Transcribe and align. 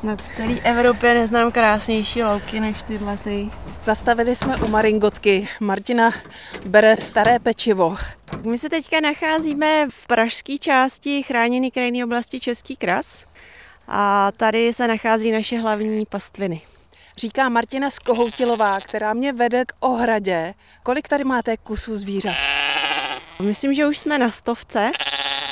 Snad 0.00 0.22
v 0.22 0.36
celé 0.36 0.54
Evropě 0.60 1.14
neznám 1.14 1.52
krásnější 1.52 2.22
louky 2.22 2.60
než 2.60 2.82
tyhle. 2.82 3.16
Ty. 3.16 3.50
Zastavili 3.82 4.36
jsme 4.36 4.56
u 4.56 4.70
Maringotky. 4.70 5.48
Martina 5.60 6.10
bere 6.64 6.96
staré 6.96 7.38
pečivo. 7.38 7.96
My 8.42 8.58
se 8.58 8.68
teďka 8.68 9.00
nacházíme 9.00 9.86
v 9.90 10.06
pražské 10.06 10.58
části 10.58 11.22
chráněné 11.22 11.70
krajinné 11.70 12.04
oblasti 12.04 12.40
Český 12.40 12.76
kras. 12.76 13.24
A 13.88 14.32
tady 14.36 14.72
se 14.72 14.88
nachází 14.88 15.30
naše 15.30 15.58
hlavní 15.58 16.06
pastviny. 16.06 16.60
Říká 17.16 17.48
Martina 17.48 17.90
Skohoutilová, 17.90 18.80
která 18.80 19.12
mě 19.12 19.32
vede 19.32 19.64
k 19.64 19.72
ohradě. 19.80 20.54
Kolik 20.82 21.08
tady 21.08 21.24
máte 21.24 21.56
kusů 21.56 21.96
zvířat? 21.96 22.36
Myslím, 23.42 23.74
že 23.74 23.86
už 23.86 23.98
jsme 23.98 24.18
na 24.18 24.30
stovce. 24.30 24.90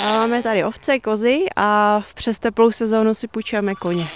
A 0.00 0.12
máme 0.12 0.42
tady 0.42 0.64
ovce, 0.64 0.98
kozy 0.98 1.44
a 1.56 2.00
přes 2.14 2.38
teplou 2.38 2.70
sezónu 2.70 3.14
si 3.14 3.28
půjčujeme 3.28 3.74
koně. 3.74 4.06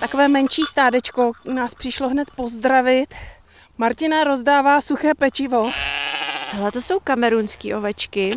Takové 0.00 0.28
menší 0.28 0.62
stádečko 0.62 1.32
nás 1.54 1.74
přišlo 1.74 2.08
hned 2.08 2.30
pozdravit. 2.36 3.14
Martina 3.78 4.24
rozdává 4.24 4.80
suché 4.80 5.14
pečivo. 5.14 5.70
Tohle 6.50 6.72
to 6.72 6.82
jsou 6.82 7.00
kamerunské 7.00 7.76
ovečky. 7.76 8.34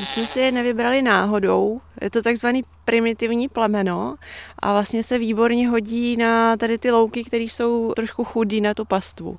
My 0.00 0.06
jsme 0.06 0.26
si 0.26 0.40
je 0.40 0.52
nevybrali 0.52 1.02
náhodou. 1.02 1.80
Je 2.00 2.10
to 2.10 2.22
takzvaný 2.22 2.64
primitivní 2.84 3.48
plemeno 3.48 4.16
a 4.58 4.72
vlastně 4.72 5.02
se 5.02 5.18
výborně 5.18 5.68
hodí 5.68 6.16
na 6.16 6.56
tady 6.56 6.78
ty 6.78 6.90
louky, 6.90 7.24
které 7.24 7.44
jsou 7.44 7.92
trošku 7.96 8.24
chudý 8.24 8.60
na 8.60 8.74
tu 8.74 8.84
pastvu. 8.84 9.38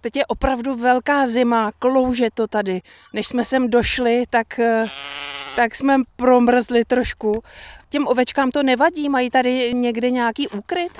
Teď 0.00 0.16
je 0.16 0.26
opravdu 0.26 0.74
velká 0.74 1.26
zima, 1.26 1.72
klouže 1.78 2.28
to 2.34 2.46
tady. 2.46 2.82
Než 3.12 3.26
jsme 3.26 3.44
sem 3.44 3.70
došli, 3.70 4.24
tak, 4.30 4.58
eh, 4.58 4.86
tak 5.56 5.74
jsme 5.74 5.96
promrzli 6.16 6.84
trošku. 6.84 7.42
Těm 7.88 8.06
ovečkám 8.06 8.50
to 8.50 8.62
nevadí? 8.62 9.08
Mají 9.08 9.30
tady 9.30 9.74
někde 9.74 10.10
nějaký 10.10 10.48
úkryt? 10.48 10.92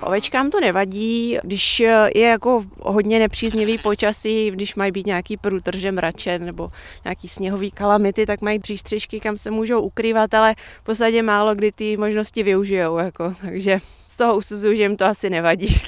Ovečkám 0.00 0.50
to 0.50 0.60
nevadí, 0.60 1.38
když 1.42 1.80
je 1.80 2.10
jako 2.14 2.64
hodně 2.80 3.18
nepříznivý 3.18 3.78
počasí, 3.78 4.50
když 4.50 4.74
mají 4.74 4.92
být 4.92 5.06
nějaký 5.06 5.36
průtrže 5.36 5.92
mračen 5.92 6.46
nebo 6.46 6.68
nějaký 7.04 7.28
sněhový 7.28 7.70
kalamity, 7.70 8.26
tak 8.26 8.40
mají 8.40 8.58
přístřežky, 8.58 9.20
kam 9.20 9.36
se 9.36 9.50
můžou 9.50 9.80
ukrývat, 9.80 10.34
ale 10.34 10.54
v 10.80 10.84
podstatě 10.84 11.22
málo 11.22 11.54
kdy 11.54 11.72
ty 11.72 11.96
možnosti 11.96 12.42
využijou. 12.42 12.98
Jako, 12.98 13.34
takže 13.40 13.78
z 14.08 14.16
toho 14.16 14.36
usuzuju, 14.36 14.74
že 14.74 14.82
jim 14.82 14.96
to 14.96 15.04
asi 15.04 15.30
nevadí. 15.30 15.80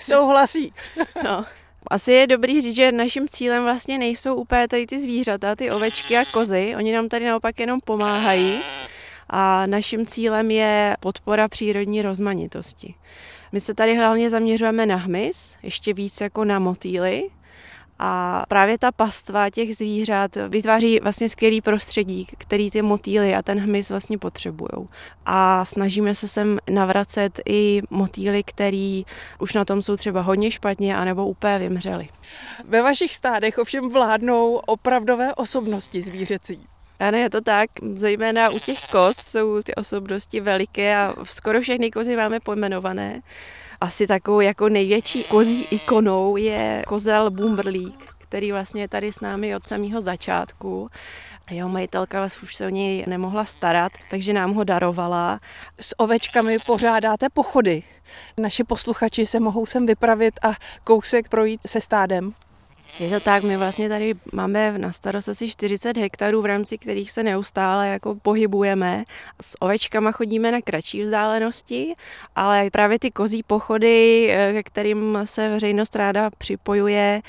Souhlasí. 0.00 0.72
no. 1.24 1.44
Asi 1.86 2.12
je 2.12 2.26
dobrý 2.26 2.60
říct, 2.60 2.76
že 2.76 2.92
naším 2.92 3.28
cílem 3.28 3.62
vlastně 3.62 3.98
nejsou 3.98 4.34
úplně 4.34 4.68
tady 4.68 4.86
ty 4.86 4.98
zvířata, 4.98 5.56
ty 5.56 5.70
ovečky 5.70 6.16
a 6.16 6.24
kozy. 6.24 6.74
Oni 6.76 6.92
nám 6.92 7.08
tady 7.08 7.24
naopak 7.24 7.60
jenom 7.60 7.80
pomáhají. 7.84 8.60
A 9.30 9.66
naším 9.66 10.06
cílem 10.06 10.50
je 10.50 10.96
podpora 11.00 11.48
přírodní 11.48 12.02
rozmanitosti. 12.02 12.94
My 13.52 13.60
se 13.60 13.74
tady 13.74 13.96
hlavně 13.96 14.30
zaměřujeme 14.30 14.86
na 14.86 14.96
hmyz, 14.96 15.56
ještě 15.62 15.94
víc 15.94 16.20
jako 16.20 16.44
na 16.44 16.58
motýly, 16.58 17.24
a 17.98 18.42
právě 18.48 18.78
ta 18.78 18.92
pastva 18.92 19.50
těch 19.50 19.76
zvířat 19.76 20.36
vytváří 20.48 21.00
vlastně 21.00 21.28
skvělý 21.28 21.60
prostředí, 21.60 22.26
který 22.38 22.70
ty 22.70 22.82
motýly 22.82 23.34
a 23.34 23.42
ten 23.42 23.58
hmyz 23.58 23.90
vlastně 23.90 24.18
potřebují. 24.18 24.88
A 25.26 25.64
snažíme 25.64 26.14
se 26.14 26.28
sem 26.28 26.58
navracet 26.70 27.40
i 27.48 27.80
motýly, 27.90 28.42
který 28.42 29.04
už 29.38 29.54
na 29.54 29.64
tom 29.64 29.82
jsou 29.82 29.96
třeba 29.96 30.20
hodně 30.20 30.50
špatně 30.50 30.96
anebo 30.96 31.26
úplně 31.26 31.58
vymřeli. 31.58 32.08
Ve 32.64 32.82
vašich 32.82 33.14
stádech 33.14 33.58
ovšem 33.58 33.88
vládnou 33.88 34.54
opravdové 34.54 35.34
osobnosti 35.34 36.02
zvířecí. 36.02 36.77
Ano, 37.00 37.18
je 37.18 37.30
to 37.30 37.40
tak. 37.40 37.70
Zejména 37.94 38.50
u 38.50 38.58
těch 38.58 38.84
koz 38.84 39.16
jsou 39.16 39.62
ty 39.62 39.74
osobnosti 39.74 40.40
veliké 40.40 40.96
a 40.96 41.14
skoro 41.24 41.60
všechny 41.60 41.90
kozy 41.90 42.16
máme 42.16 42.40
pojmenované. 42.40 43.20
Asi 43.80 44.06
takovou 44.06 44.40
jako 44.40 44.68
největší 44.68 45.24
kozí 45.24 45.66
ikonou 45.70 46.36
je 46.36 46.82
kozel 46.86 47.30
Bumberlík, 47.30 48.04
který 48.18 48.52
vlastně 48.52 48.82
je 48.82 48.88
tady 48.88 49.12
s 49.12 49.20
námi 49.20 49.56
od 49.56 49.66
samého 49.66 50.00
začátku. 50.00 50.90
Jeho 51.50 51.68
majitelka 51.68 52.28
už 52.42 52.54
se 52.54 52.66
o 52.66 52.68
něj 52.68 53.04
nemohla 53.06 53.44
starat, 53.44 53.92
takže 54.10 54.32
nám 54.32 54.54
ho 54.54 54.64
darovala. 54.64 55.40
S 55.80 55.98
ovečkami 55.98 56.58
pořádáte 56.66 57.26
pochody. 57.32 57.82
Naši 58.38 58.64
posluchači 58.64 59.26
se 59.26 59.40
mohou 59.40 59.66
sem 59.66 59.86
vypravit 59.86 60.34
a 60.44 60.52
kousek 60.84 61.28
projít 61.28 61.60
se 61.66 61.80
stádem. 61.80 62.34
Je 63.00 63.10
to 63.10 63.20
tak, 63.20 63.42
my 63.42 63.56
vlastně 63.56 63.88
tady 63.88 64.14
máme 64.32 64.78
na 64.78 64.92
starost 64.92 65.28
asi 65.28 65.48
40 65.48 65.96
hektarů, 65.96 66.42
v 66.42 66.46
rámci 66.46 66.78
kterých 66.78 67.10
se 67.10 67.22
neustále 67.22 67.88
jako 67.88 68.14
pohybujeme. 68.14 69.04
S 69.42 69.62
ovečkama 69.62 70.12
chodíme 70.12 70.52
na 70.52 70.60
kratší 70.60 71.02
vzdálenosti, 71.02 71.94
ale 72.36 72.70
právě 72.70 72.98
ty 72.98 73.10
kozí 73.10 73.42
pochody, 73.42 74.28
eh, 74.30 74.52
ke 74.52 74.62
kterým 74.62 75.18
se 75.24 75.48
veřejnost 75.48 75.96
ráda 75.96 76.30
připojuje, 76.38 77.22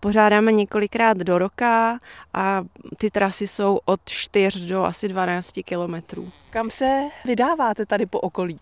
pořádáme 0.00 0.52
několikrát 0.52 1.16
do 1.16 1.38
roka 1.38 1.98
a 2.34 2.64
ty 2.98 3.10
trasy 3.10 3.46
jsou 3.46 3.80
od 3.84 4.00
4 4.04 4.66
do 4.66 4.84
asi 4.84 5.08
12 5.08 5.62
kilometrů. 5.62 6.32
Kam 6.50 6.70
se 6.70 7.00
vydáváte 7.24 7.86
tady 7.86 8.06
po 8.06 8.20
okolí? 8.20 8.58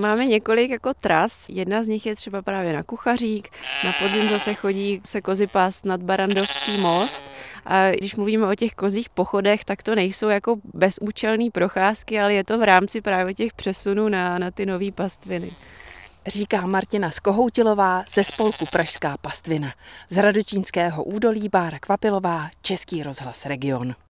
Máme 0.00 0.26
několik 0.26 0.70
jako 0.70 0.94
tras. 0.94 1.48
Jedna 1.48 1.84
z 1.84 1.88
nich 1.88 2.06
je 2.06 2.16
třeba 2.16 2.42
právě 2.42 2.72
na 2.72 2.82
Kuchařík. 2.82 3.48
Na 3.84 3.92
podzim 4.02 4.28
zase 4.28 4.54
chodí 4.54 5.00
se 5.04 5.20
kozy 5.20 5.46
pást 5.46 5.84
nad 5.84 6.02
Barandovský 6.02 6.80
most. 6.80 7.22
A 7.66 7.90
když 7.90 8.16
mluvíme 8.16 8.46
o 8.46 8.54
těch 8.54 8.72
kozích 8.72 9.10
pochodech, 9.10 9.64
tak 9.64 9.82
to 9.82 9.94
nejsou 9.94 10.28
jako 10.28 10.56
bezúčelné 10.74 11.50
procházky, 11.50 12.20
ale 12.20 12.34
je 12.34 12.44
to 12.44 12.58
v 12.58 12.62
rámci 12.62 13.00
právě 13.00 13.34
těch 13.34 13.52
přesunů 13.52 14.08
na, 14.08 14.38
na 14.38 14.50
ty 14.50 14.66
nové 14.66 14.92
pastviny. 14.92 15.52
Říká 16.26 16.60
Martina 16.60 17.10
Skohoutilová 17.10 18.04
ze 18.10 18.24
spolku 18.24 18.66
Pražská 18.72 19.16
pastvina. 19.16 19.74
Z 20.08 20.16
Radotínského 20.16 21.04
údolí 21.04 21.48
Bára 21.48 21.78
Kvapilová, 21.78 22.50
Český 22.62 23.02
rozhlas 23.02 23.46
Region. 23.46 23.94